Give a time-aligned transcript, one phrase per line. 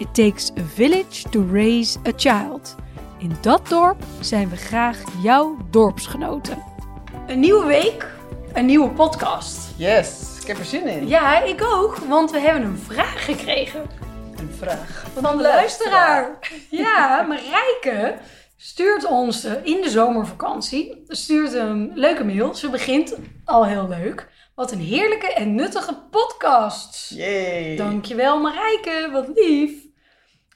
[0.00, 2.74] It takes a village to raise a child.
[3.18, 6.62] In dat dorp zijn we graag jouw dorpsgenoten.
[7.26, 8.06] Een nieuwe week,
[8.52, 9.58] een nieuwe podcast.
[9.76, 11.08] Yes, ik heb er zin in.
[11.08, 13.80] Ja, ik ook, want we hebben een vraag gekregen
[14.36, 15.06] Een vraag.
[15.20, 16.38] van de luisteraar.
[16.70, 18.18] Ja, Marijke
[18.56, 22.54] stuurt ons eh, in de zomervakantie stuurt een leuke mail.
[22.54, 24.28] Ze begint al heel leuk.
[24.54, 27.10] Wat een heerlijke en nuttige podcast.
[27.14, 27.76] Yay.
[27.76, 29.79] Dankjewel Marijke, wat lief.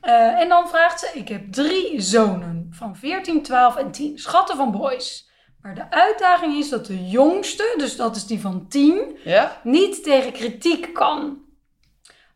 [0.04, 4.18] Eh, en dan vraagt ze, ik heb drie zonen van 14, 12 en 10.
[4.18, 5.30] Schatten van boys.
[5.60, 9.60] Maar de uitdaging is dat de jongste, dus dat is die van 10, Ja?
[9.62, 11.38] niet tegen kritiek kan.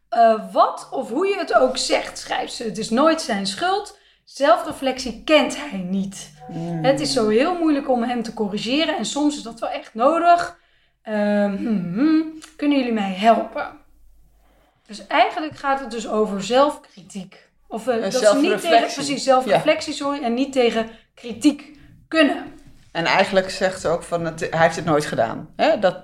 [0.09, 2.65] Eh, wat of hoe je het ook zegt, schrijft ze.
[2.65, 3.99] Het is nooit zijn schuld.
[4.25, 6.33] Zelfreflectie kent hij niet.
[6.49, 6.85] Mm.
[6.85, 9.95] Het is zo heel moeilijk om hem te corrigeren en soms is dat wel echt
[9.95, 10.59] nodig.
[11.03, 12.33] Ehm, hmm, hmm.
[12.57, 13.71] kunnen jullie mij helpen?
[14.87, 17.48] Dus eigenlijk gaat het dus over zelfkritiek.
[17.69, 21.77] Of eh, dat ze niet tegen, precies, zelfreflectie, sorry, en niet tegen kritiek
[22.09, 22.45] kunnen.
[22.93, 25.49] En eigenlijk zegt ze ook van, het, hij heeft het nooit gedaan.
[25.57, 25.79] Hè?
[25.79, 25.97] Dat,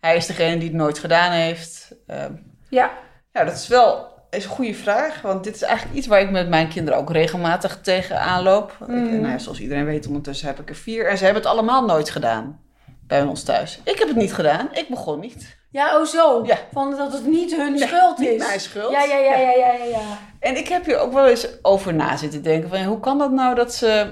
[0.00, 1.94] hij is degene die het nooit gedaan heeft.
[2.06, 2.32] Ehm,
[2.68, 2.90] Ja,
[3.32, 5.20] ja, dat is wel is een goede vraag.
[5.20, 8.76] Want dit is eigenlijk iets waar ik met mijn kinderen ook regelmatig tegen aanloop.
[8.80, 9.20] Ik, Mhm.
[9.20, 11.08] nou ja, zoals iedereen weet, ondertussen heb ik er vier.
[11.08, 12.60] En ze hebben het allemaal nooit gedaan.
[13.06, 13.80] Bij ons thuis.
[13.84, 14.68] Ik heb het niet gedaan.
[14.72, 15.57] Ik begon niet.
[15.70, 16.44] Ja oh zo.
[16.46, 16.56] Ja.
[16.72, 18.46] Van dat het niet hun schuld niet is.
[18.46, 18.90] mijn schuld.
[18.92, 19.84] Ja, ja, ja, ja, ja, ja.
[19.84, 20.18] ja.
[20.40, 22.68] En ik heb hier ook wel eens over na zitten denken.
[22.68, 24.10] Van, hoe kan dat nou dat ze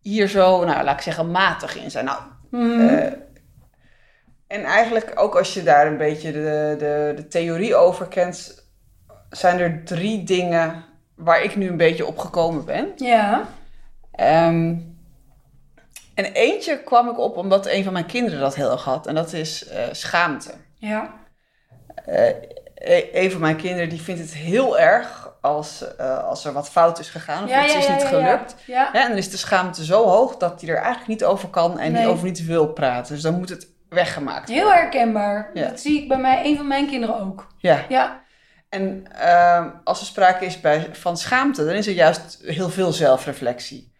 [0.00, 2.04] hier zo, nou laat ik zeggen, matig in zijn?
[2.04, 2.18] Nou,
[2.50, 2.88] Mhm.
[2.88, 3.12] eh,
[4.46, 8.66] en eigenlijk ook als je daar een beetje de, de, de theorie over kent,
[9.30, 10.84] zijn er drie dingen
[11.16, 12.92] waar ik nu een beetje op gekomen ben.
[12.96, 13.44] ja.
[14.12, 14.76] Ehm,
[16.14, 19.06] en eentje kwam ik op omdat een van mijn kinderen dat heel erg had.
[19.06, 20.50] En dat is eh, schaamte.
[20.74, 21.14] Ja.
[22.74, 26.98] E- een van mijn kinderen die vindt het heel erg als, als er wat fout
[26.98, 28.54] is gegaan of Ja, iets ja, is niet ja, gelukt.
[28.66, 28.92] Ja.
[28.92, 31.92] en dan is de schaamte zo hoog dat hij er eigenlijk niet over kan en
[31.92, 32.06] Nee.
[32.06, 33.14] over niet wil praten.
[33.14, 34.64] Dus dan moet het weggemaakt worden.
[34.64, 35.50] Heel herkenbaar.
[35.54, 37.46] Dat zie ik bij mij, een van mijn kinderen ook.
[37.58, 37.84] Ja.
[37.88, 38.20] Ja.
[38.68, 42.92] En ehm, als er sprake is bij, van schaamte, dan is er juist heel veel
[42.92, 43.91] zelfreflectie.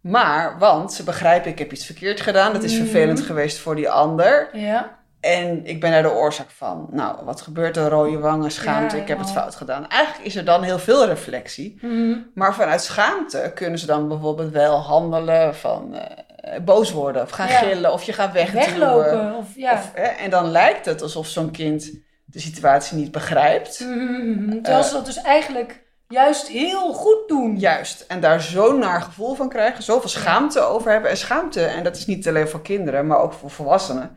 [0.00, 2.52] Maar, want ze begrijpen, ik heb iets verkeerd gedaan.
[2.52, 2.82] Dat is Mhm.
[2.82, 4.48] vervelend geweest voor die ander.
[4.52, 4.96] Ja.
[5.20, 6.88] En ik ben daar de oorzaak van.
[6.90, 7.88] Nou, wat gebeurt er?
[7.88, 9.88] Rode wangen, schaamte, Ja, ik heb het fout gedaan.
[9.88, 11.78] Eigenlijk is er dan heel veel reflectie.
[11.82, 12.14] Mhm.
[12.34, 17.48] Maar vanuit schaamte kunnen ze dan bijvoorbeeld wel handelen van eh, boos worden of gaan
[17.48, 17.58] Ja.
[17.58, 18.66] gillen of je gaat wegduwen.
[18.66, 19.34] Weglopen.
[19.34, 19.72] Of, ja.
[19.72, 21.90] Of, hè, en dan lijkt het alsof zo'n kind
[22.24, 23.80] de situatie niet begrijpt.
[23.80, 24.62] Mhm.
[24.62, 27.58] Terwijl ze dat dus eigenlijk juist heel goed doen.
[27.58, 28.00] Juist.
[28.00, 31.10] En daar zo'n naar gevoel van krijgen, zoveel schaamte over hebben.
[31.10, 34.16] En schaamte, en dat is niet alleen voor kinderen, maar ook voor volwassenen,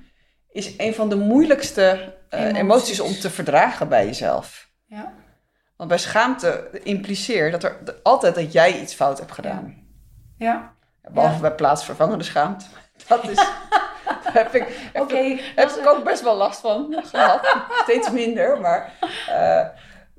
[0.52, 2.58] is een van de moeilijkste eh, Emoties.
[2.60, 4.70] emoties om te verdragen bij jezelf.
[4.86, 5.14] Ja.
[5.78, 9.76] Want bij schaamte impliceert dat er altijd dat jij iets fout hebt gedaan.
[10.38, 10.74] Ja.
[11.02, 11.42] Behalve Ja.
[11.42, 12.66] bij plaatsvervangende schaamte.
[13.08, 13.38] Dat is.
[14.34, 14.90] heb ik,
[15.56, 17.56] heb, ik ook best wel last van gehad.
[17.84, 18.94] Steeds minder, maar.
[19.28, 19.66] eh,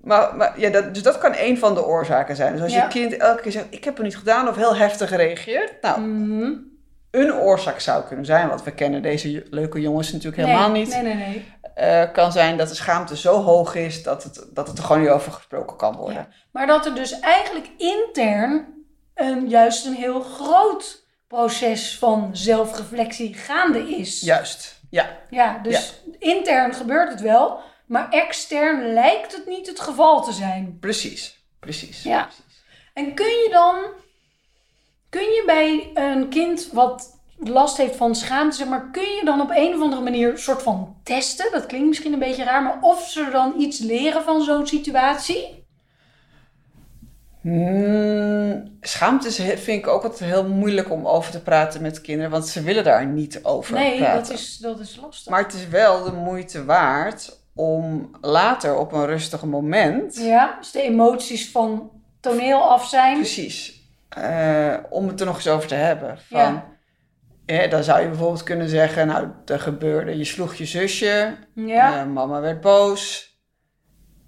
[0.03, 2.53] maar, maar ja, dat, dus dat kan een van de oorzaken zijn.
[2.53, 2.83] Dus als Ja.
[2.83, 5.73] je kind elke keer zegt: Ik heb het niet gedaan, of heel heftig reageert.
[5.81, 6.53] Nou, Mhm.
[7.11, 10.93] een oorzaak zou kunnen zijn, want we kennen deze leuke jongens natuurlijk helemaal nee, niet.
[10.95, 11.53] Nee, nee, nee.
[11.75, 15.01] eh, kan zijn dat de schaamte zo hoog is dat het, dat het er gewoon
[15.03, 16.15] niet over gesproken kan worden.
[16.17, 16.29] Ja.
[16.53, 18.67] Maar dat er dus eigenlijk intern
[19.15, 24.21] een, juist een heel groot proces van zelfreflectie gaande is.
[24.21, 25.07] Juist, ja.
[25.31, 27.59] Ja, dus intern gebeurt het wel,
[27.93, 30.77] maar extern lijkt het niet het geval te zijn.
[30.81, 32.03] Precies, precies.
[32.03, 32.29] Ja.
[32.94, 33.75] En kun je dan,
[35.09, 39.41] kun je bij een kind wat last heeft van schaamte, zeg maar, kun je dan
[39.41, 41.53] op een of andere manier soort van testen?
[41.53, 45.65] Dat klinkt misschien een beetje raar, maar of ze dan iets leren van zo'n situatie?
[47.41, 52.47] Hmm, schaamte vind ik ook altijd heel moeilijk om over te praten met kinderen, want
[52.47, 54.23] ze willen daar niet over Nee, praten.
[54.23, 55.31] dat is, dat is lastig.
[55.31, 60.70] Maar het is wel de moeite waard om later op een rustig moment, Ja, dus
[60.70, 61.90] de emoties van
[62.20, 63.14] toneel af zijn.
[63.16, 66.19] precies, eh, om het er nog eens over te hebben.
[66.19, 66.62] Van,
[67.46, 67.66] Ja.
[67.66, 72.06] dan zou je bijvoorbeeld kunnen zeggen, nou, er gebeurde, je sloeg je zusje, Ja, eh,
[72.06, 73.31] mama werd boos.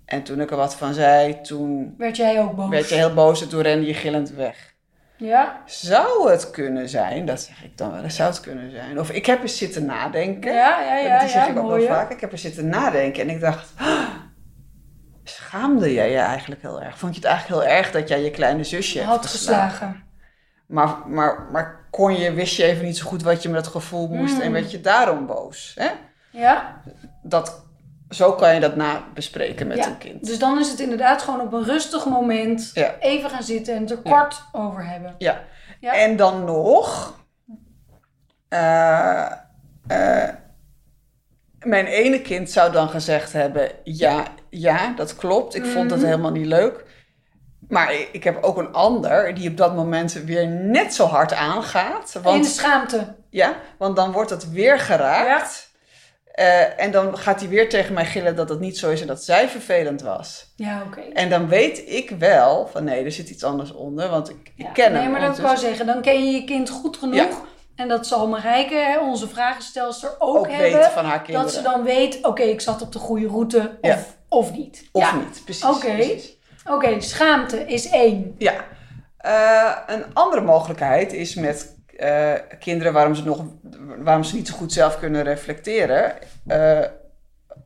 [0.05, 2.69] En toen ik er wat van zei, toen Werd jij ook boos?
[2.69, 4.74] werd je heel boos en toen rende je gillend weg.
[5.25, 5.61] Ja?
[5.67, 9.01] Zou het kunnen zijn, dat zeg ik dan wel eens, zou het kunnen zijn.
[9.01, 10.53] Of ik heb eens zitten nadenken.
[10.53, 11.19] Ja, ja, ja.
[11.19, 12.11] die zeg ja, ik ook wel vaak.
[12.11, 14.09] Ik heb er zitten nadenken en ik dacht, "Ah,
[15.25, 16.99] schaamde jij je eigenlijk heel erg?
[16.99, 19.71] Vond je het eigenlijk heel erg dat jij je kleine zusje Had geslagen?
[19.71, 20.03] geslagen.
[20.67, 23.73] Maar, maar, maar kon je, wist je even niet zo goed wat je met dat
[23.73, 24.53] gevoel moest en Mm.
[24.53, 25.75] werd je daarom boos?
[25.79, 25.89] Hè?
[26.31, 26.81] Ja?
[27.23, 27.64] Dat,
[28.15, 30.25] zo kan je dat na bespreken met Ja, een kind.
[30.27, 32.95] Dus dan is het inderdaad gewoon op een rustig moment Ja.
[33.01, 35.15] even gaan zitten en het er kort over hebben.
[35.19, 35.41] Ja.
[35.81, 35.95] Ja.
[35.95, 37.15] En dan nog.
[38.49, 39.31] eh,
[39.87, 40.29] eh,
[41.59, 45.55] mijn ene kind zou dan gezegd hebben: Ja, ja, dat klopt.
[45.55, 46.09] Ik vond het Mhm.
[46.09, 46.85] helemaal niet leuk.
[47.69, 52.13] Maar ik, heb ook een ander die op dat moment weer net zo hard aangaat.
[52.15, 53.15] In de Want, schaamte.
[53.31, 55.73] ja, want dan wordt het weer geraakt.
[56.35, 59.07] Eh, en dan gaat hij weer tegen mij gillen dat het niet zo is en
[59.07, 60.53] dat zij vervelend was.
[60.57, 61.01] Ja, oké.
[61.01, 64.93] En dan weet ik wel van nee, er zit iets anders onder, want ik, ken
[64.93, 65.11] nee, hem.
[65.11, 67.15] maar dat wou zeggen, dan ken je je kind goed genoeg.
[67.17, 67.29] Ja.
[67.77, 70.73] En dat zal Marijke, hè, onze vragenstelster, ook, ook hebben.
[70.73, 71.43] weten van haar kinderen.
[71.47, 73.99] Dat ze dan weet, oké, ik zat op de goede route of, Ja.
[74.29, 74.89] of niet.
[74.93, 75.65] Of niet, precies.
[75.65, 75.95] Oké.
[75.95, 76.37] precies.
[76.71, 78.35] Oké, schaamte is één.
[78.39, 78.55] Ja.
[79.17, 83.45] Eh, een andere mogelijkheid is met eh, kinderen waarom ze, nog,
[83.99, 86.13] waarom ze niet zo goed zelf kunnen reflecteren.
[86.47, 86.79] eh,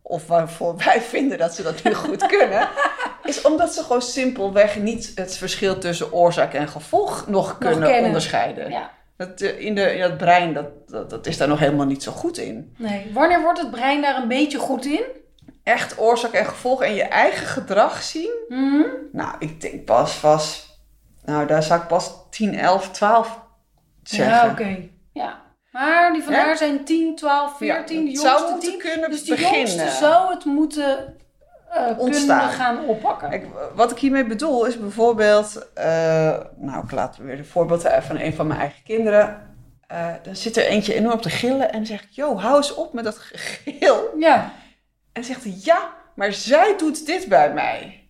[0.02, 2.68] of waarvoor wij vinden dat ze dat nu goed kunnen.
[3.24, 8.70] Is omdat ze gewoon simpelweg niet het verschil tussen oorzaak en gevolg nog kunnen onderscheiden.
[8.70, 8.90] Ja.
[9.16, 12.02] Dat, eh, in, de, in dat brein, dat, dat, dat is daar nog helemaal niet
[12.02, 12.74] zo goed in.
[12.76, 13.10] Nee.
[13.12, 15.02] Wanneer wordt het brein daar een beetje goed in?
[15.62, 18.30] Echt oorzaak en gevolg en je eigen gedrag zien.
[18.48, 18.82] Mhm.
[19.12, 20.76] Nou, ik denk pas, pas,
[21.24, 23.40] nou daar zou ik pas 10, 11, 12
[24.16, 24.36] zeggen.
[24.46, 24.88] Ja, oké.
[25.12, 25.40] Ja.
[25.70, 26.44] Maar die van Ja?
[26.44, 28.78] haar zijn 10, 12, 14, de het zou jongste moeten 10.
[28.78, 29.58] kunnen Dus die beginnen.
[29.58, 31.16] jongste zou het moeten
[31.72, 32.50] kunnen Ontstaan.
[32.50, 33.30] gaan oppakken.
[33.30, 35.84] Kijk, wat ik hiermee bedoel is bijvoorbeeld, eh,
[36.56, 39.46] nou ik laat weer een voorbeeld van een van mijn eigen kinderen.
[39.86, 42.74] Eh, dan zit er eentje enorm te gillen en dan zeg ik, yo, hou eens
[42.74, 44.10] op met dat gegil.
[44.18, 44.52] Ja.
[45.12, 48.07] En zegt hij, ja, maar zij doet dit bij mij.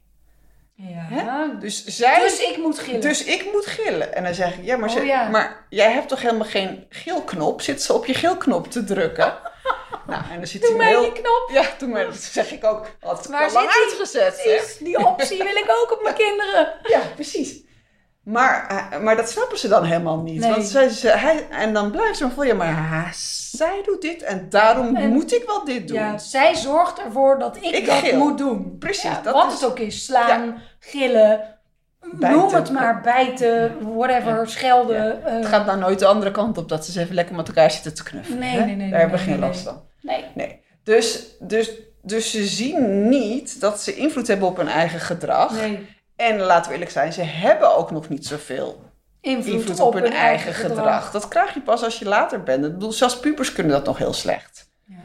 [0.81, 1.47] Ja.
[1.61, 3.01] Dus zij, Dus ik moet gillen.
[3.01, 4.15] dus ik moet gillen.
[4.15, 5.29] En dan zeg ik, ja maar, Oh, ze- ja.
[5.29, 7.61] maar jij hebt toch helemaal geen gilknop?
[7.63, 9.39] Zit ze op je gilknop te drukken?
[10.07, 11.01] nou, en dan zit Doe mij heel...
[11.01, 11.49] die knop.
[11.53, 12.87] Ja, toen maar, dat zeg ik ook.
[13.01, 13.83] Had ik Waar al lang zit die?
[13.91, 14.45] uitgezet.
[14.45, 14.51] Hè?
[14.57, 16.73] Precies, die optie wil ik ook op mijn kinderen.
[16.83, 17.57] Ja, precies.
[18.29, 20.41] Maar, eh, maar dat snappen ze dan helemaal niet.
[20.41, 20.51] Nee.
[20.51, 23.07] Want ze, ze, hij, en dan blijft ze van, ja, maar ha,
[23.51, 25.97] zij doet dit en daarom En- moet ik wel dit doen.
[25.97, 28.19] Ja, zij zorgt ervoor dat ik, Ik dat gil.
[28.19, 28.77] moet doen.
[28.79, 30.05] Precies, Ja, dat wat is- het ook is.
[30.05, 31.41] Slaan, gillen,
[32.01, 32.39] Bijten.
[32.39, 35.25] noem het maar, bijten, whatever, schelden.
[35.25, 37.71] eh, Het gaat nou nooit de andere kant op dat ze even lekker met elkaar
[37.71, 38.39] zitten te knuffelen.
[38.39, 39.83] Nee, nee, nee, nee, Daar hebben we geen last van.
[40.01, 40.25] nee.
[40.35, 40.61] Nee.
[40.83, 41.71] Dus, dus,
[42.03, 45.53] dus ze zien niet dat ze invloed hebben op hun eigen gedrag.
[45.53, 45.97] nee.
[46.19, 48.81] En laten we eerlijk zijn, ze hebben ook nog niet zoveel
[49.21, 51.11] Invloed, invloed op, hun eigen gedrag.
[51.11, 52.65] Dat krijg je pas als je later bent.
[52.65, 54.71] Ik bedoel, zelfs pubers kunnen dat nog heel slecht.
[54.85, 54.97] Ja.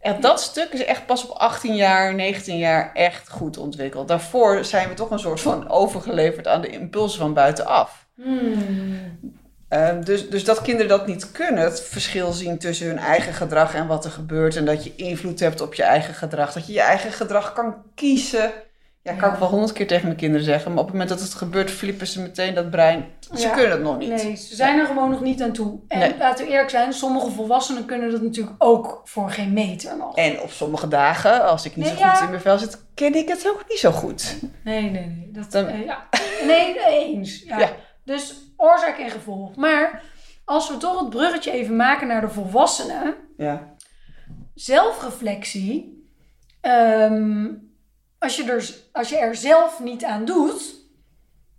[0.00, 4.08] En dat stuk is echt pas op 18 jaar, 19 jaar echt goed ontwikkeld.
[4.08, 8.06] Daarvoor zijn we toch een soort van overgeleverd aan de impulsen van buitenaf.
[8.14, 9.40] Hmm.
[9.68, 13.74] Ehm, dus, dus dat kinderen dat niet kunnen, het verschil zien tussen hun eigen gedrag
[13.74, 14.56] en wat er gebeurt.
[14.56, 16.52] En dat je invloed hebt op je eigen gedrag.
[16.52, 18.52] Dat je je eigen gedrag kan kiezen.
[19.02, 20.70] Ja, kan ik wel honderd keer tegen mijn kinderen zeggen.
[20.70, 23.04] Maar op het moment dat het gebeurt, flippen ze meteen dat brein.
[23.34, 23.52] Ze Ja.
[23.54, 24.08] kunnen het nog niet.
[24.08, 25.80] Nee, ze zijn er gewoon nog niet aan toe.
[25.88, 26.16] En Nee.
[26.18, 30.16] laten we eerlijk zijn, sommige volwassenen kunnen dat natuurlijk ook voor geen meter nog.
[30.16, 32.22] En op sommige dagen, als ik niet Nee, zo goed ja.
[32.24, 34.36] in mijn vel zit, ken ik het ook niet zo goed.
[34.64, 35.28] Nee, nee, nee.
[35.32, 36.08] Dat, Dan- eh, ja.
[36.46, 37.42] Nee, eens.
[37.42, 37.58] Ja.
[37.58, 37.70] Ja.
[38.04, 39.56] Dus oorzaak en gevolg.
[39.56, 40.02] Maar
[40.44, 43.14] als we toch het bruggetje even maken naar de volwassenen.
[43.36, 43.74] Ja.
[44.54, 46.00] Zelfreflectie.
[46.60, 47.46] ehm,
[48.22, 50.74] als, je er, als je er zelf niet aan doet,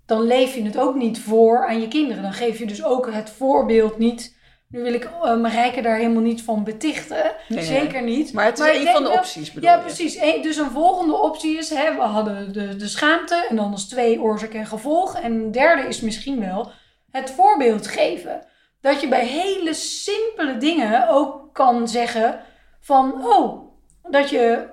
[0.05, 2.23] dan leef je het ook niet voor aan je kinderen.
[2.23, 4.41] Dan geef je dus ook het voorbeeld niet.
[4.69, 7.35] Nu wil ik uh, Marijke daar helemaal niet van betichten.
[7.47, 7.63] nee.
[7.63, 8.33] Zeker niet.
[8.33, 9.81] Maar het is ik een van de opties, bedoel ja, je?
[9.81, 10.17] precies.
[10.21, 13.87] Eén- dus een volgende optie is, hè, we hadden de, de schaamte en dan als
[13.87, 15.15] twee oorzaak en gevolg.
[15.15, 16.71] En een derde is misschien wel
[17.11, 18.45] het voorbeeld geven.
[18.81, 22.39] Dat je bij hele simpele dingen ook kan zeggen
[22.79, 23.71] van, oh,
[24.09, 24.72] dat je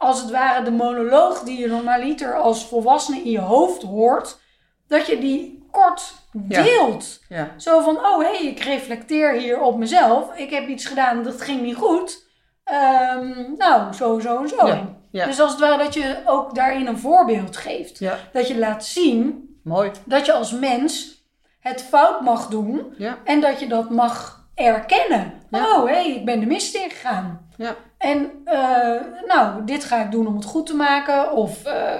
[0.00, 4.40] als het ware de monoloog die je normaliter als volwassene in je hoofd hoort,
[4.88, 7.20] dat je die kort deelt.
[7.28, 7.54] Ja.
[7.56, 10.36] Zo van, oh hé, hey, ik reflecteer hier op mezelf.
[10.36, 12.26] Ik heb iets gedaan, dat ging niet goed.
[12.64, 14.88] Ehm, nou, zo, zo en zo.
[15.10, 15.26] Ja.
[15.26, 18.00] Dus als het ware dat je ook daarin een voorbeeld geeft.
[18.32, 19.90] Dat je laat zien Mooi.
[20.04, 21.24] dat je als mens
[21.60, 22.94] het fout mag doen.
[23.24, 25.32] En dat je dat mag erkennen.
[25.50, 27.49] Oh, hé, hey, ik ben de mist ingegaan.
[27.64, 27.76] Ja.
[27.98, 31.32] En eh, nou, dit ga ik doen om het goed te maken.
[31.32, 31.94] Of eh,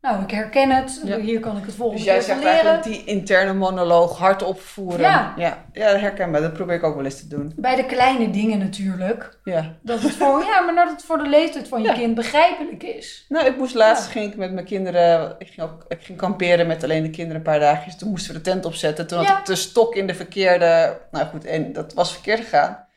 [0.00, 1.00] nou, ik herken het.
[1.04, 1.18] Ja.
[1.18, 2.52] Hier kan ik het volgende Dus jij zegt leren.
[2.52, 5.00] eigenlijk die interne monoloog hardop voeren.
[5.00, 5.32] Ja.
[5.36, 5.64] ja.
[5.72, 6.40] Ja, herkenbaar.
[6.40, 7.52] Dat probeer ik ook wel eens te doen.
[7.56, 9.38] Bij de kleine dingen natuurlijk.
[9.44, 9.74] Ja.
[9.82, 11.94] Dat het voor, ja, maar dat het voor de leeftijd van je Ja.
[11.94, 13.24] kind begrijpelijk is.
[13.28, 14.10] Nou, ik moest laatst Ja.
[14.10, 15.34] ging ik met mijn kinderen.
[15.38, 17.96] Ik ging, ook, ik ging kamperen met alleen de kinderen een paar dagjes.
[17.98, 19.06] Toen moesten we de tent opzetten.
[19.06, 20.98] Toen had ik de stok in de verkeerde.
[21.10, 22.90] Nou goed, en dat was verkeerd gegaan.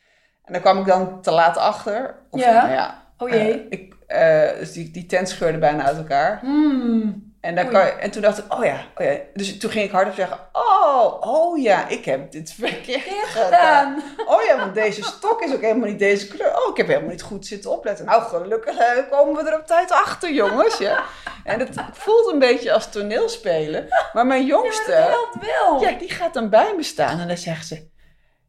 [0.45, 2.15] En daar kwam ik dan te laat achter.
[2.29, 2.61] Of, Ja.
[2.61, 3.51] Nou ja Oh jee.
[3.51, 6.39] eh, ik, eh, dus die, die tent scheurde bijna uit elkaar.
[6.41, 7.33] Hmm.
[7.41, 7.73] En, daar Oei.
[7.73, 9.17] kan en toen dacht ik, oh ja, oh ja.
[9.33, 14.03] Dus toen ging ik hardop zeggen, oh, oh ja, ik heb dit verkeerd gedaan.
[14.25, 16.55] Oh ja, want deze stok is ook helemaal niet deze kleur.
[16.63, 18.05] Oh, ik heb helemaal niet goed zitten opletten.
[18.05, 18.77] Nou, gelukkig
[19.09, 20.77] komen we er op tijd achter, jongens.
[20.77, 21.03] Ja.
[21.43, 23.87] En het voelt een beetje als toneelspelen.
[24.13, 25.81] Maar mijn Ja, maar jongste, dat helpt wel.
[25.81, 27.93] ja, die gaat dan bij me staan en dan zegt ze...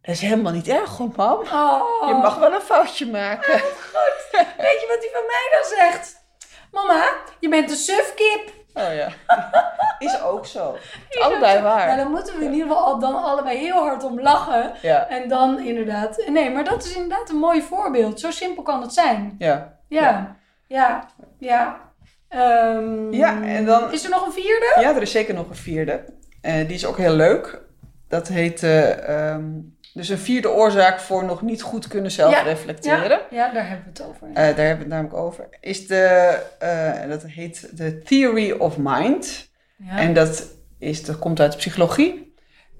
[0.06, 1.38] Dat is helemaal niet erg hoor, mam.
[1.40, 2.08] Oh.
[2.08, 3.52] Je mag wel een foutje maken.
[4.32, 6.24] Weet je wat hij van mij dan zegt?
[6.72, 7.04] Mama,
[7.40, 8.54] je bent een sufkip.
[8.74, 9.08] Oh ja.
[9.98, 10.76] Is ook zo.
[11.08, 11.62] Is allebei ook zo.
[11.64, 11.86] waar.
[11.86, 14.72] Nou, dan moeten we in ieder geval al- dan allebei heel hard om lachen.
[14.82, 15.08] Ja.
[15.08, 16.22] En dan inderdaad...
[16.26, 18.20] Nee, maar dat is inderdaad een mooi voorbeeld.
[18.20, 19.34] Zo simpel kan het zijn.
[19.38, 19.78] Ja.
[19.88, 20.36] Ja,
[20.66, 21.06] ja,
[21.38, 21.80] ja.
[22.28, 24.76] Ehm, Ja, en dan- Is er nog een vierde?
[24.80, 26.04] Ja, er is zeker nog een vierde.
[26.40, 27.62] Eh, die is ook heel leuk.
[28.08, 29.44] Dat heet eh, ehm,
[29.96, 33.20] dus een vierde oorzaak voor nog niet goed kunnen zelfreflecteren.
[33.30, 34.28] Ja, ja, daar hebben we het over.
[34.28, 35.48] Eh, daar hebben we het namelijk over.
[35.60, 39.48] Is de, eh, dat heet de Theory of Mind.
[39.76, 39.98] ja.
[39.98, 40.48] En dat,
[40.78, 42.34] is, dat komt uit de psychologie.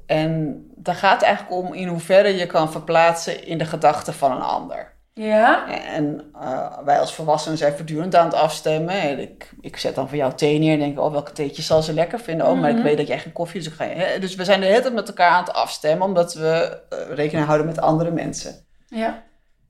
[0.06, 4.32] En daar gaat het eigenlijk om in hoeverre je kan verplaatsen in de gedachten van
[4.32, 4.95] een ander.
[5.20, 8.94] Ja, En eh, wij als volwassenen zijn voortdurend aan het afstemmen.
[9.00, 11.82] En ik, ik zet dan voor jou thee neer en denk, oh, welke theetje zal
[11.82, 12.46] ze lekker vinden?
[12.46, 12.84] Oh, maar ik Mhm.
[12.84, 14.18] weet dat jij geen koffie, dus ik ga?
[14.18, 17.46] Dus we zijn de hele tijd met elkaar aan het afstemmen, omdat we eh, rekening
[17.46, 18.66] houden met andere mensen.
[18.88, 19.22] ja.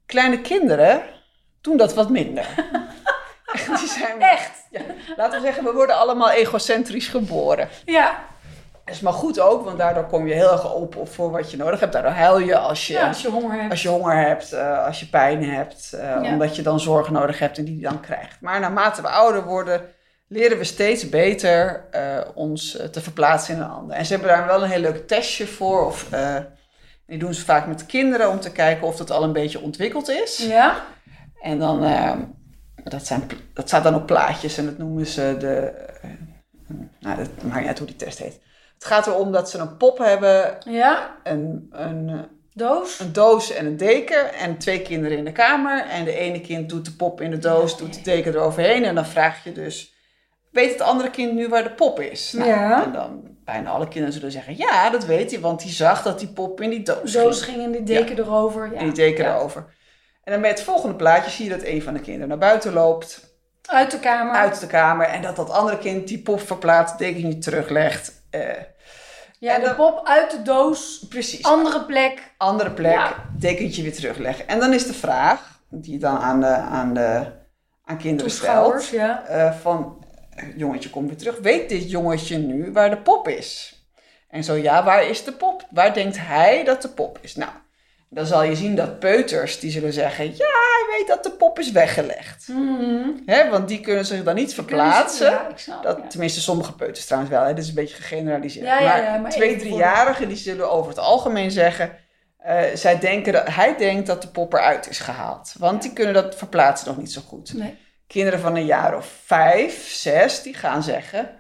[0.06, 1.02] Kleine kinderen
[1.60, 2.46] doen dat wat minder.
[3.78, 4.50] Die zijn, Echt?
[4.70, 4.80] ja,
[5.16, 7.68] laten we zeggen, we worden allemaal egocentrisch geboren.
[7.84, 8.18] Ja.
[8.87, 11.57] Dat is maar goed ook, want daardoor kom je heel erg op voor wat je
[11.57, 11.93] nodig hebt.
[11.93, 13.71] Daardoor huil je als je, ja, als je honger hebt.
[13.71, 16.23] als je honger hebt, eh, als je pijn hebt, eh, Ja.
[16.33, 18.40] omdat je dan zorg nodig hebt en die je dan krijgt.
[18.40, 19.81] Maar naarmate we ouder worden,
[20.28, 23.97] leren we steeds beter eh, ons te verplaatsen in een ander.
[23.97, 25.87] En ze hebben daar wel een heel leuk testje voor.
[25.87, 26.09] Of,
[27.07, 30.09] die doen ze vaak met kinderen om te kijken of dat al een beetje ontwikkeld
[30.09, 30.47] is.
[30.49, 30.75] Ja?
[31.40, 31.81] En dan,
[32.85, 33.23] dat, zijn,
[33.55, 35.73] dat staat dan op plaatjes en dat noemen ze de,
[37.00, 38.45] nou, dat maakt niet uit hoe die test heet.
[38.78, 41.16] Het gaat erom dat ze een pop hebben, Ja?
[41.23, 42.18] een, een, eh,
[42.52, 43.00] Doos?
[43.00, 45.85] een doos en een deken en twee kinderen in de kamer.
[45.87, 48.85] En de ene kind doet de pop in de doos, doet de deken eroverheen.
[48.85, 49.95] En dan vraag je dus,
[50.50, 52.33] weet het andere kind nu waar de pop is?
[52.33, 52.85] Nou, Ja.
[52.85, 56.18] En dan bijna alle kinderen zullen zeggen, ja, dat weet hij, want hij zag dat
[56.18, 57.56] die pop in die doos, Doos ging.
[57.56, 58.71] ging in die deken erover.
[58.73, 58.78] Ja.
[58.78, 59.35] En die deken Ja.
[59.37, 59.75] erover.
[60.25, 62.73] En dan bij het volgende plaatje zie je dat een van de kinderen naar buiten
[62.73, 63.35] loopt,
[63.66, 64.35] Uit de kamer.
[64.35, 65.06] uit de kamer.
[65.06, 68.15] En dat dat andere kind die pop verplaatst, dekentje teruglegt.
[68.30, 68.40] Eh,
[69.38, 71.06] ja, en de dan- pop uit de doos.
[71.09, 71.42] precies.
[71.45, 72.35] Andere plek.
[72.38, 73.14] andere plek, Ja.
[73.38, 74.49] dekentje weer terugleggen.
[74.49, 77.26] En dan is de vraag, die je dan aan, de, aan, de,
[77.85, 79.25] aan kinderen stelt, ja.
[79.26, 80.04] eh, van,
[80.35, 81.38] eh, jongetje, kom weer terug.
[81.38, 83.80] Weet dit jongetje nu waar de pop is?
[84.28, 85.66] En zo, ja, waar is de pop?
[85.71, 87.37] Waar denkt hij dat de pop is?
[87.37, 87.50] Nou,
[88.09, 91.59] dan zal je zien dat peuters, die zullen zeggen, ja, hij weet dat de pop
[91.59, 92.49] is weggelegd.
[92.49, 93.09] Mhm.
[93.26, 95.30] Hè, want die kunnen zich dan niet verplaatsen.
[95.30, 95.83] Ja, ik snap.
[95.83, 96.06] Dat, ja.
[96.06, 97.42] Tenminste, sommige peuters trouwens wel.
[97.42, 97.54] Hè?
[97.54, 98.66] Dit is een beetje gegeneraliseerd.
[98.66, 101.97] Ja, maar, twee, driejarigen die zullen over het algemeen zeggen...
[102.38, 105.54] eh, zij denken dat, hij denkt dat de pop eruit is gehaald.
[105.59, 107.54] Want die kunnen dat verplaatsen nog niet zo goed.
[107.54, 107.78] Nee.
[108.06, 111.30] Kinderen van een jaar of vijf, zes, die gaan zeggen...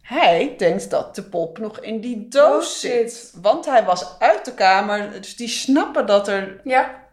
[0.00, 3.32] Hij denkt dat de pop nog in die doos zit.
[3.42, 5.12] Want hij was uit de kamer.
[5.20, 6.60] Dus die snappen dat er...
[6.64, 7.03] Ja.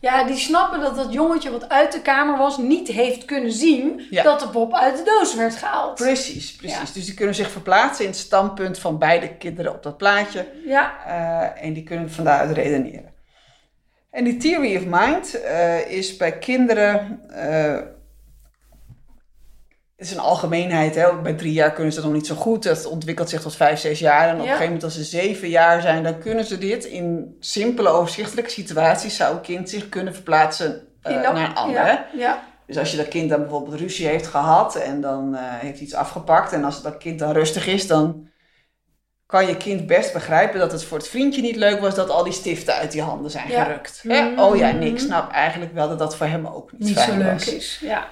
[0.00, 4.06] Ja, die snappen dat dat jongetje wat uit de kamer was niet heeft kunnen zien
[4.10, 4.22] Ja.
[4.22, 5.94] dat de pop uit de doos werd gehaald.
[5.94, 6.78] Precies, precies.
[6.78, 6.94] Ja.
[6.94, 10.46] Dus die kunnen zich verplaatsen in het standpunt van beide kinderen op dat plaatje.
[10.66, 13.12] Ja, Eh, en die kunnen van daaruit redeneren.
[14.10, 17.20] En die theory of mind eh, is bij kinderen.
[20.00, 20.94] Het is een algemeenheid.
[20.94, 21.16] Hè?
[21.22, 22.62] Bij drie jaar kunnen ze dat nog niet zo goed.
[22.62, 24.28] Dat ontwikkelt zich tot vijf, zes jaar.
[24.28, 27.36] En op een gegeven moment, als ze zeven jaar zijn, dan kunnen ze dit in
[27.40, 29.16] simpele, overzichtelijke situaties.
[29.16, 31.84] zou een kind zich kunnen verplaatsen eh, dat- naar een ander.
[31.84, 32.42] Ja, ja.
[32.66, 35.94] Dus als je dat kind dan bijvoorbeeld ruzie heeft gehad en dan eh, heeft iets
[35.94, 38.28] afgepakt en als dat kind dan rustig is, dan
[39.26, 42.24] kan je kind best begrijpen dat het voor het vriendje niet leuk was dat al
[42.24, 43.64] die stiften uit die handen zijn Ja.
[43.64, 44.04] gerukt.
[44.08, 44.42] Hè?
[44.42, 47.10] Oh ja, nee, ik snap eigenlijk wel dat dat voor hem ook niet, niet fijn
[47.10, 47.48] zo leuk was.
[47.54, 47.78] is.
[47.82, 48.08] Ja.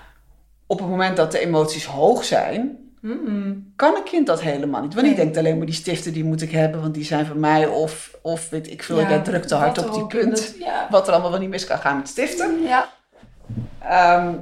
[0.70, 3.54] Op het moment dat de emoties hoog zijn, Mhm.
[3.76, 4.94] kan een kind dat helemaal niet.
[4.94, 5.14] Want Nee.
[5.14, 7.66] die denkt alleen maar die stiften die moet ik hebben, want die zijn van mij.
[7.66, 10.38] Of, of weet ik veel, Ja, jij drukt te hard op die punt.
[10.38, 10.86] het- Ja.
[10.90, 12.62] Wat er allemaal wel niet mis kan gaan met stiften.
[12.62, 12.88] ja.
[13.82, 14.34] Ehm,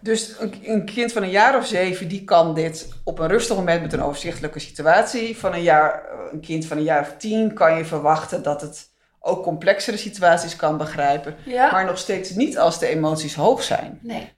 [0.00, 3.56] dus een, een kind van een jaar of zeven, die kan dit op een rustig
[3.56, 5.36] moment met een overzichtelijke situatie.
[5.38, 8.88] Van een, jaar, een kind van een jaar of tien kan je verwachten dat het
[9.20, 11.34] ook complexere situaties kan begrijpen.
[11.44, 11.70] Ja.
[11.72, 13.98] Maar nog steeds niet als de emoties hoog zijn.
[14.02, 14.32] Nee.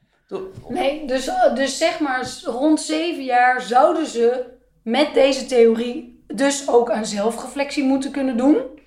[0.68, 4.44] Nee, dus, dus zeg maar rond zeven jaar zouden ze
[4.84, 8.80] met deze theorie dus ook aan zelfreflectie moeten kunnen doen.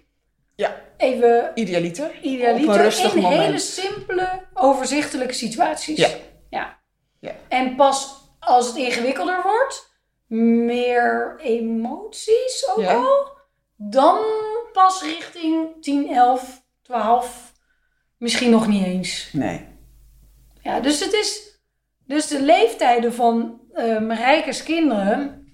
[0.55, 0.75] Ja.
[0.97, 2.19] Even Idealiter.
[2.21, 3.41] idealiter Op een rustig in moment.
[3.41, 5.97] hele simpele, overzichtelijke situaties.
[5.99, 6.09] Ja.
[6.49, 6.77] ja.
[7.19, 7.31] Ja.
[7.47, 9.93] En pas als het ingewikkelder wordt,
[10.27, 12.93] meer emoties ook Ja.
[12.93, 13.29] al,
[13.75, 14.19] dan
[14.73, 17.53] pas richting 10, 11, 12,
[18.17, 19.29] misschien nog niet eens.
[19.33, 19.73] Nee.
[20.65, 21.59] Ja, dus het is.
[22.07, 25.47] Dus de leeftijden van eh Marijke's kinderen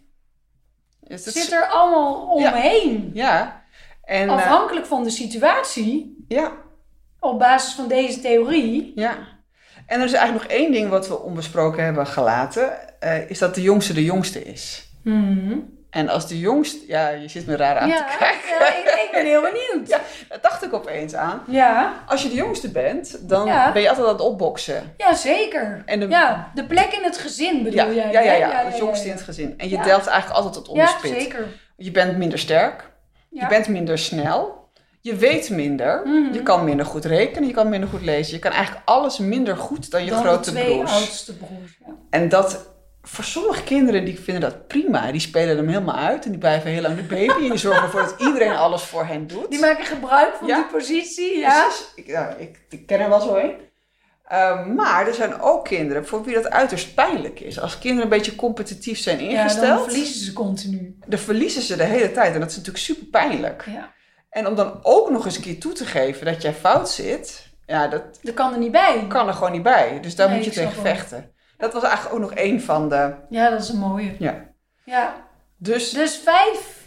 [1.08, 3.12] Is het zit er allemaal omheen.
[3.13, 3.63] Ja.
[4.03, 6.51] En, eh, Afhankelijk van de situatie, ja.
[7.20, 8.91] op basis van deze theorie.
[8.96, 9.18] Ja.
[9.88, 13.00] En er is eigenlijk nog één ding wat we onbesproken hebben gelaten.
[13.00, 14.89] eh, is dat de jongste de jongste is.
[15.03, 15.58] Mhm.
[15.91, 16.77] En als de jongste...
[16.88, 18.50] Ja, je zit me raar aan Ja, te kijken.
[18.60, 19.88] ja, ik, ik ben heel benieuwd.
[19.89, 20.00] Ja.
[20.29, 21.41] Dat dacht ik opeens aan.
[21.48, 23.71] Ja, Als je de jongste bent, dan Ja.
[23.71, 24.93] ben je altijd aan het opboksen.
[24.98, 25.81] ja zeker.
[25.86, 28.12] En de, Ja, de plek in het gezin bedoel jij?
[28.12, 29.53] ja, ja, ja, het jongste in het gezin.
[29.57, 31.48] En je delft eigenlijk altijd tot onder Ja, zeker.
[31.77, 32.89] Je bent minder sterk.
[33.29, 33.41] Ja.
[33.41, 34.69] Je bent minder snel.
[35.01, 36.01] Je weet minder.
[36.05, 36.33] Mhm.
[36.33, 37.48] Je kan minder goed rekenen.
[37.48, 38.33] Je kan minder goed lezen.
[38.33, 40.91] Je kan eigenlijk alles minder goed dan je Dan grote de twee broers.
[40.91, 41.77] oudste broers.
[42.10, 42.69] En dat,
[43.03, 45.12] voor sommige kinderen, die vinden dat prima.
[45.12, 47.43] Die spelen hem helemaal uit en die blijven heel lang de baby.
[47.43, 49.50] En die zorgen ervoor dat iedereen alles voor hen doet.
[49.50, 50.55] Die maken gebruik van Ja.
[50.55, 51.38] die positie.
[51.38, 51.63] Ja.
[51.63, 51.91] Precies.
[51.96, 53.53] Ik, ja, ik, ik ken er wel zo een.
[54.27, 57.60] Ehm, maar er zijn ook kinderen voor wie dat uiterst pijnlijk is.
[57.60, 60.98] Als kinderen een beetje competitief zijn ja, ingesteld, dan verliezen ze continu.
[61.08, 62.34] dan verliezen ze de hele tijd.
[62.34, 63.63] En dat is natuurlijk super pijnlijk.
[63.65, 63.91] Ja.
[64.29, 67.48] En om dan ook nog eens een keer toe te geven dat jij fout zit,
[67.65, 69.05] ja, dat Dat kan er niet bij.
[69.08, 69.98] kan er gewoon niet bij.
[70.01, 71.31] Dus daar Nee, moet je tegen vechten.
[71.62, 73.13] Dat was eigenlijk ook nog een van de.
[73.30, 74.15] Ja, dat is een mooie.
[74.20, 74.36] Ja.
[74.86, 75.13] Ja,
[75.58, 76.80] Dus, dus vijf.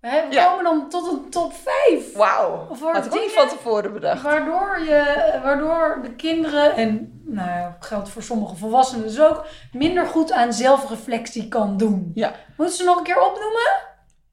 [0.00, 0.44] We Ja.
[0.44, 2.12] komen dan tot een top vijf.
[2.14, 2.66] wauw.
[2.72, 4.22] Voor Had ik niet van tevoren bedacht.
[4.22, 10.06] Waardoor, je, waardoor de kinderen, en nou, ja, geldt voor sommige volwassenen dus ook, minder
[10.06, 12.10] goed aan zelfreflectie kan doen.
[12.14, 12.32] Ja.
[12.56, 13.70] Moeten ze nog een keer opnoemen?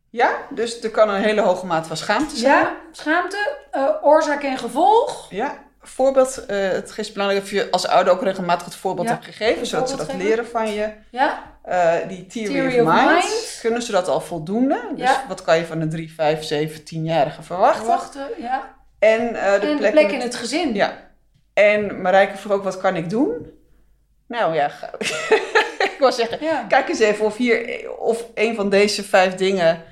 [0.09, 2.53] Ja, dus er kan een hele hoge mate van schaamte zijn.
[2.53, 5.25] Ja, schaamte, eh, oorzaak en gevolg.
[5.29, 5.57] Ja,
[5.89, 6.45] voorbeeld.
[6.45, 9.65] eh, het is belangrijk dat je als ouder ook regelmatig het voorbeeld Ja, hebt gegeven,
[9.65, 10.21] zodat ze dat geven.
[10.25, 10.89] leren van je.
[11.11, 13.11] Ja, Eh, die theory, Theory of, of mind.
[13.11, 13.57] mind.
[13.61, 14.79] Kunnen ze dat al voldoende?
[14.95, 15.23] Dus Ja.
[15.27, 17.79] wat kan je van een 3, 5, 7, 10-jarige verwachten?
[17.85, 18.75] verwachten, ja.
[18.99, 20.73] En eh, de, en plek, de plek in in het gezin.
[20.73, 20.93] Ja.
[21.53, 23.51] En Marijke vroeg ook, wat kan ik doen?
[24.27, 24.69] Nou ja,
[25.89, 26.65] ik wou zeggen, Ja.
[26.67, 29.83] kijk eens even of hier, of een van deze vijf dingen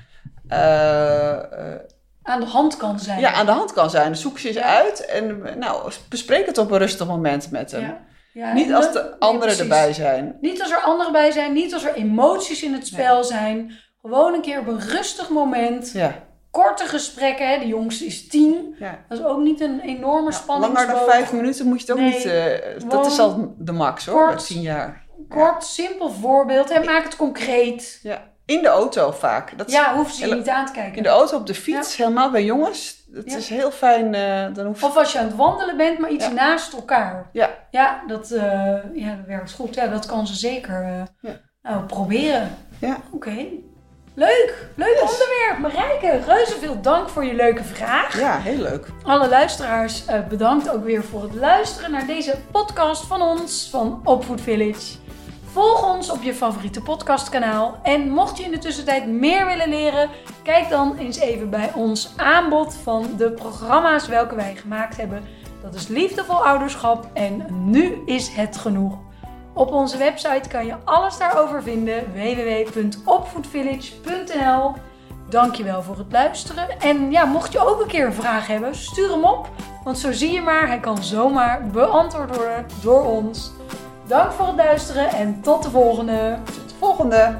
[2.26, 3.20] Aan de hand kan zijn.
[3.20, 4.16] ja, aan de hand kan zijn.
[4.16, 4.62] Zoek ze eens Ja.
[4.76, 7.80] uit en nou, bespreek het op een rustig moment met hem.
[7.80, 8.04] Ja.
[8.32, 9.60] Ja, Niet als de nee, anderen precies.
[9.60, 10.36] erbij zijn.
[10.40, 13.72] Niet als er anderen bij zijn, niet als er emoties in het spel zijn.
[14.02, 15.90] Gewoon een keer op een rustig moment.
[15.92, 17.58] Ja, Korte gesprekken, hè.
[17.58, 18.76] de jongste is tien.
[19.08, 20.72] Dat is ook niet een enorme spanning.
[20.74, 22.24] Langer dan vijf minuten moet je het ook Nee, niet...
[22.24, 24.46] eh, dat is al de max hoor, kort.
[24.46, 25.04] tien jaar.
[25.28, 26.70] Kort, simpel voorbeeld.
[26.70, 27.98] En maak het concreet.
[28.02, 28.22] Ja.
[28.46, 29.58] In de auto vaak.
[29.58, 30.96] Dat Ja, hoeven ze je niet aan te kijken.
[30.96, 33.04] In de auto, op de fiets, helemaal bij jongens.
[33.12, 33.36] Het Ja.
[33.36, 34.14] is heel fijn.
[34.14, 36.32] eh, dan hoef Of als je aan het wandelen bent, maar iets Ja.
[36.32, 37.28] naast elkaar.
[37.32, 37.50] Ja.
[37.70, 38.42] Ja, dat, eh,
[38.94, 39.74] ja, dat werkt goed.
[39.74, 40.82] Ja, dat kan ze zeker
[41.22, 41.30] eh,
[41.62, 42.50] nou, proberen.
[42.78, 42.96] Ja.
[43.10, 43.34] Oké.
[44.14, 44.68] Leuk.
[44.76, 45.10] Leuk Yes.
[45.12, 45.58] onderwerp.
[45.74, 48.18] Marijke, reuze veel dank voor je leuke vraag.
[48.18, 48.86] Ja, heel leuk.
[49.02, 54.40] Alle luisteraars, bedankt ook weer voor het luisteren naar deze podcast van ons, van Opvoed
[54.40, 54.94] Village.
[55.56, 57.78] Volg ons op je favoriete podcastkanaal.
[57.82, 60.10] En mocht je in de tussentijd meer willen leren,
[60.42, 65.24] kijk dan eens even bij ons aanbod van de programma's welke wij gemaakt hebben.
[65.62, 68.98] Dat is Liefdevol Ouderschap en Nu is het genoeg.
[69.54, 74.74] Op onze website kan je alles daarover vinden: www.opvoedvillage.nl.
[75.28, 76.80] Dankjewel voor het luisteren.
[76.80, 79.48] En ja, mocht je ook een keer een vraag hebben, stuur hem op.
[79.84, 83.54] Want zo zie je maar, hij kan zomaar beantwoord worden door ons.
[84.06, 86.38] Dank voor het luisteren en tot de volgende.
[86.44, 87.34] Tot de volgende.